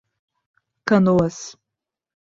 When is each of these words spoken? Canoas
Canoas 0.87 1.55